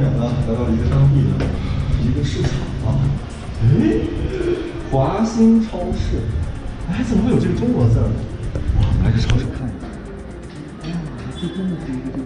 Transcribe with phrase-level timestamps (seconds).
[0.00, 1.44] 天然呢来到了一个当地的
[2.02, 2.52] 一个市场
[2.86, 2.96] 啊，
[3.60, 4.00] 哎，
[4.90, 6.16] 华兴超市，
[6.88, 8.14] 哎，怎么会有这个中国字儿呢？
[8.80, 9.84] 哇，我们来这超市看一看。
[10.84, 10.96] 哎呀，
[11.38, 12.24] 这真的是一个这个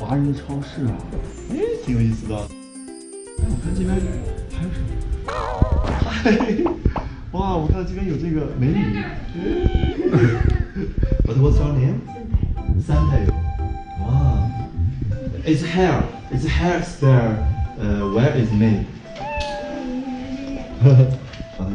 [0.00, 0.98] 华人的超市啊，
[1.52, 2.34] 哎，挺有意思的。
[2.34, 3.94] 哎，我看这边
[4.50, 4.90] 还有什么？
[6.10, 6.34] 嗨，
[7.30, 9.00] 哇，我看到这边有这个美女。
[11.24, 12.00] What was your name?
[12.84, 13.30] 三太友。
[13.30, 13.45] 哇
[15.45, 16.03] ，It's hair.
[16.31, 17.35] It's hairstyle.
[17.79, 18.85] 呃，Where is me?
[20.83, 21.69] Uh,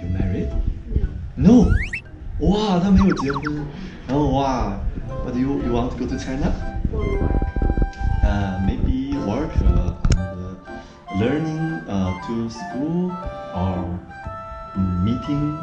[0.00, 0.48] you married?
[1.36, 1.66] No.
[2.40, 3.66] 哇，他没有结婚。
[4.06, 4.78] 然后哇，
[5.26, 6.52] But you you want to go to China?
[8.22, 13.10] Uh, maybe work uh, and uh, learning uh, to school
[13.54, 13.98] or
[15.04, 15.58] meeting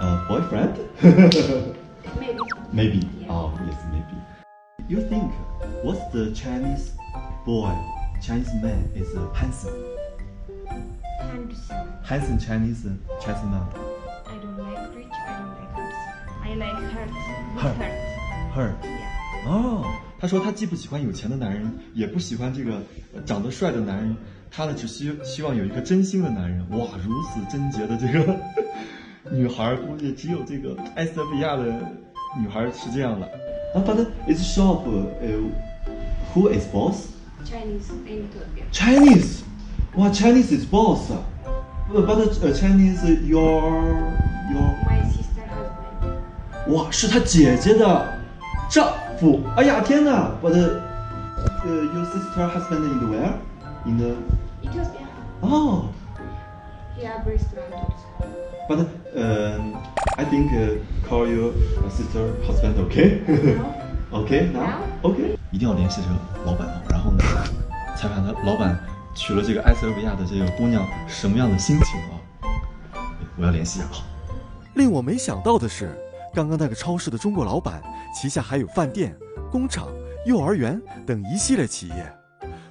[0.00, 0.76] a boyfriend?
[2.18, 2.38] Maybe.
[2.72, 3.08] maybe.
[3.28, 4.16] Oh, yes, maybe.
[4.91, 5.31] You think
[5.83, 6.91] what's the Chinese
[7.45, 7.71] boy,
[8.21, 9.71] Chinese man is uh, handsome?
[11.17, 11.87] Handsome.
[12.03, 12.89] Handsome Chinese uh,
[13.21, 13.63] Chinese man.
[14.27, 15.07] I don't like rich.
[15.07, 16.43] I don't like handsome.
[16.43, 17.09] I like hurt.
[17.55, 17.75] Hurt.
[17.77, 17.95] Hurt.
[18.53, 18.75] Her.
[18.83, 19.47] Yeah.
[19.47, 19.85] 哦，
[20.19, 22.81] 他说他既不喜欢有钱的男人，也不喜欢这个
[23.15, 24.13] 呃长得帅的男人，
[24.51, 26.69] 他呢只希希望有一个真心的男人。
[26.71, 28.37] 哇，如此贞洁的这个
[29.31, 31.63] 女孩，估计只有这个埃塞俄比亚的
[32.37, 33.25] 女孩是这样了。
[33.74, 34.84] 啊，But it's shop.
[35.20, 35.50] 呃，
[36.34, 37.08] Who is boss?
[37.44, 38.64] Chinese in Ethiopia.
[38.72, 39.42] Chinese.
[39.96, 41.10] 哇，Chinese is boss.
[41.92, 43.62] But but 呃 Chinese your
[44.50, 44.74] your.
[44.84, 46.72] My sister husband.
[46.72, 48.18] 哇，是他姐姐的
[48.68, 49.40] 丈夫。
[49.56, 50.32] 哎呀，天哪！
[50.42, 50.82] 我的，
[51.64, 53.32] 呃、y o u r sister husband in the where?
[53.86, 54.16] In the
[54.62, 55.06] Ethiopia.
[55.42, 55.88] 哦、
[56.98, 58.26] He have restaurant also.
[58.67, 59.59] But 呃、
[60.17, 60.49] I think、
[61.07, 61.51] call your
[61.89, 63.19] sister husband okay?
[64.11, 64.79] okay now?
[65.03, 65.37] Okay.
[65.51, 67.23] 一定要联系这个老板啊，然后呢，
[67.97, 68.77] 采访他老板
[69.13, 72.15] 娶了这个埃塞俄比亚的这个姑娘什么样的心情啊？
[73.37, 74.03] 我要联系一下啊。
[74.75, 75.93] 令我没想到的是，
[76.33, 77.81] 刚刚那个超市的中国老板
[78.15, 79.13] 旗下还有饭店、
[79.51, 79.89] 工厂、
[80.25, 82.13] 幼儿园等一系列企业。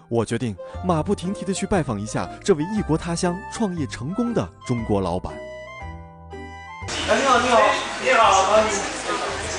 [0.08, 5.32] 我决定马不停蹄地去拜访一下这位异国他乡创业成功的中国老板。
[7.10, 7.58] 哎，你好，你好，
[8.06, 8.70] 你好，啊，你，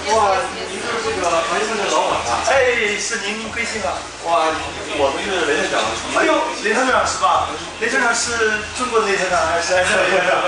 [0.07, 2.47] 哇，您是这个华兴饭店老板啊？
[2.47, 3.91] 哎，是您贵姓啊？
[4.23, 4.47] 哇，
[4.95, 5.83] 我们是雷店长。
[6.15, 6.31] 哎呦，
[6.63, 7.51] 雷团长是吧？
[7.81, 10.47] 雷团长是中国的雷团长还是埃塞俄比亚的？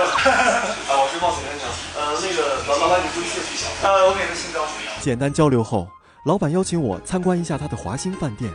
[0.88, 1.68] 啊，我是冒险团长。
[2.00, 3.68] 呃，那个老老板，你注意谢谢一下。
[3.84, 4.64] 呃，我给他姓高。
[5.02, 5.85] 简单交流后，
[6.24, 8.50] 老板邀请我参观一下他的华兴饭店，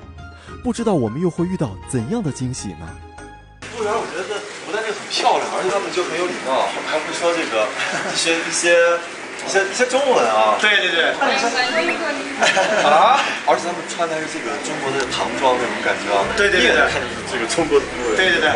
[0.64, 2.88] 不知道我们又会遇到怎样的惊喜呢？
[3.60, 4.40] 服务员，我觉得
[5.10, 7.66] 漂亮，而且他们就很有礼貌，还会说这个
[8.12, 8.76] 一些一些
[9.46, 10.56] 一些一些中文啊。
[10.60, 11.10] 对对对，
[12.84, 13.20] 啊！
[13.46, 16.24] 而且他们穿的还是这个中国的唐装那种感觉啊。
[16.36, 18.16] 对对对一眼看就是这个中国的风味。
[18.16, 18.52] 对对对。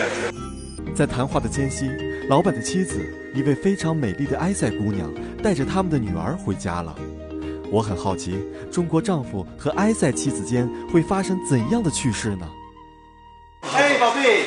[0.94, 1.88] 在谈话的间隙，
[2.28, 3.00] 老板的妻子，
[3.34, 5.10] 一位非常美丽的埃塞姑娘，
[5.42, 6.94] 带着他们的女儿回家了。
[7.70, 12.46] 我很好奇，中国丈夫和埃塞妻子间会发生怎样的趣事呢？
[13.62, 14.44] 嘿，宝贝，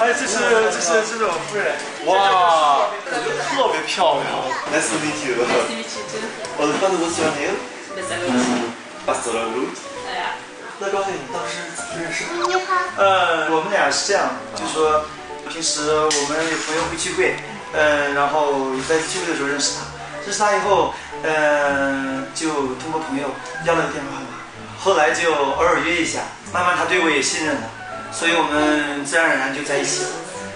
[0.00, 1.74] 哎，这是这是这是我夫人。
[2.06, 4.24] 哇，我觉得特别漂亮。
[4.70, 5.42] Nice to meet you.
[6.56, 7.58] What was your name?
[9.06, 9.74] Bastila Root.
[10.78, 12.28] 那高兴，你当时怎么认识的？
[12.96, 15.04] 呃，我们俩是这样，就是说，
[15.48, 17.34] 平时我们有朋友会聚会，
[17.72, 19.82] 嗯、然后在聚会的时候认识他，
[20.24, 23.30] 认识他以后，嗯、就通过朋友
[23.64, 24.28] 要了个电话号码，
[24.78, 26.20] 后来就偶尔约一下，
[26.52, 27.62] 慢慢他对我也信任了，
[28.12, 30.10] 所以我们自然而然就在一起了。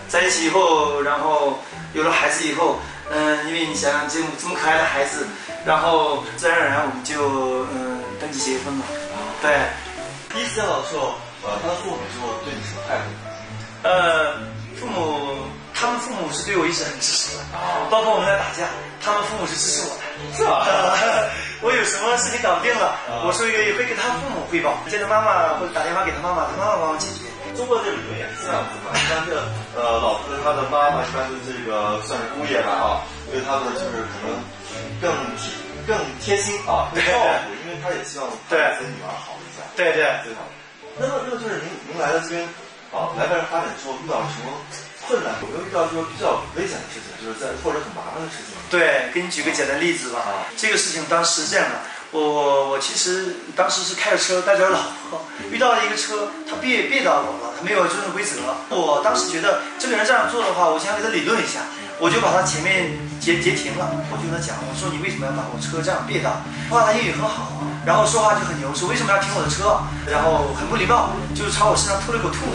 [0.09, 1.59] 在一起以后，然后
[1.93, 2.79] 有了孩子以后，
[3.11, 5.27] 嗯、因为你想想这么这么可爱的孩子，
[5.65, 8.85] 然后自然而然我们就嗯、登记结婚了。
[9.41, 9.57] 对。
[10.33, 13.09] 第一次见到的时候，呃，他的父母是我对你什么态度？
[13.83, 14.35] 呃，
[14.79, 15.39] 父母，
[15.75, 17.43] 他们父母是对我一直很支持的，
[17.91, 18.67] 包括我们在打架，
[19.03, 20.67] 他们父母是支持我的，是吧？
[21.63, 27.30] 我有什么事情搞不定了，我说也会跟他父母汇报，见到妈妈或者打电话给他妈妈，他妈妈帮我解决。
[27.57, 29.35] 中国这个理论也是这样子嘛，一般是
[29.77, 34.35] 呃，老婆他的妈妈一般是这个算是姑爷吧啊，对他的就是可能
[35.01, 35.53] 更体
[35.87, 37.13] 更贴心啊， 更照
[37.45, 39.63] 顾，因为他也希望他自己女儿好一下。
[39.77, 40.41] 对对，对吧？
[40.99, 42.43] 那么，那么就是您您来到这边
[42.93, 44.51] 啊，来这边发展之后遇到什么
[45.11, 45.35] 困难？
[45.43, 48.55] 有没有遇到说比较危险的事情，就是在或者很麻烦的事情？
[48.71, 50.23] 对，给你举个简单例子吧。
[50.57, 54.79] 这个事情当时是这样的，我我我其实当时是开着车带着老
[55.11, 58.39] 婆，遇到了一个车，他别别到我了，他没有遵守规则。
[58.71, 61.67] 我当时觉得这个人这样做的话，我想给他理论一下，
[61.99, 66.39] 我就把他前面截截停了，我就跟他讲，我说你为什么要把我车这样别到？
[66.71, 69.83] 哇，他英语很好，然后说话就很牛，说为什么要停我的车？
[70.07, 72.47] 然后很不礼貌，就朝我身上吐了口吐。